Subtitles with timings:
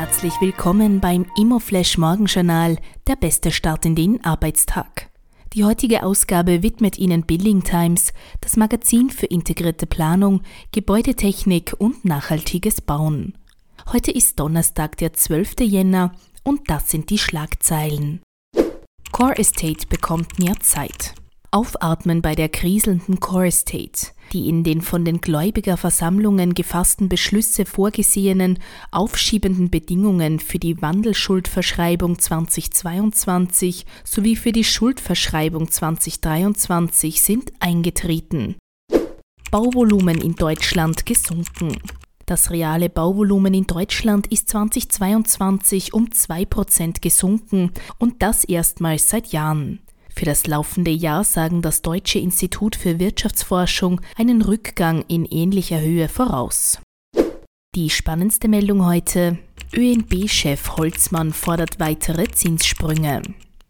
[0.00, 5.10] herzlich willkommen beim Immoflash Morgenjournal, der beste Start in den Arbeitstag.
[5.52, 10.40] Die heutige Ausgabe widmet Ihnen Building Times, das Magazin für integrierte Planung,
[10.72, 13.36] Gebäudetechnik und nachhaltiges Bauen.
[13.92, 15.60] Heute ist Donnerstag, der 12.
[15.60, 16.12] Jänner
[16.44, 18.22] und das sind die Schlagzeilen.
[19.12, 21.12] Core Estate bekommt mehr Zeit.
[21.52, 24.12] Aufatmen bei der kriselnden Core Estate.
[24.32, 28.60] Die in den von den Gläubigerversammlungen gefassten Beschlüsse vorgesehenen
[28.92, 38.54] aufschiebenden Bedingungen für die Wandelschuldverschreibung 2022 sowie für die Schuldverschreibung 2023 sind eingetreten.
[39.50, 41.76] Bauvolumen in Deutschland gesunken.
[42.26, 49.80] Das reale Bauvolumen in Deutschland ist 2022 um 2% gesunken und das erstmals seit Jahren.
[50.14, 56.08] Für das laufende Jahr sagen das Deutsche Institut für Wirtschaftsforschung einen Rückgang in ähnlicher Höhe
[56.08, 56.80] voraus.
[57.74, 59.38] Die spannendste Meldung heute.
[59.72, 63.22] ÖNB-Chef Holzmann fordert weitere Zinssprünge.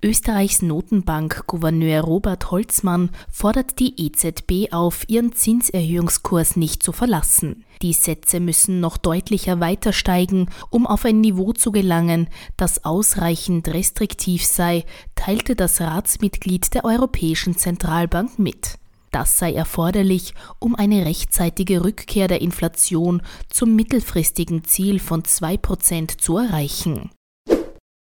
[0.00, 7.64] Österreichs Notenbank-Gouverneur Robert Holzmann fordert die EZB auf, ihren Zinserhöhungskurs nicht zu verlassen.
[7.82, 13.66] Die Sätze müssen noch deutlicher weiter steigen, um auf ein Niveau zu gelangen, das ausreichend
[13.66, 14.84] restriktiv sei,
[15.16, 18.78] teilte das Ratsmitglied der Europäischen Zentralbank mit.
[19.10, 26.36] Das sei erforderlich, um eine rechtzeitige Rückkehr der Inflation zum mittelfristigen Ziel von 2% zu
[26.36, 27.10] erreichen.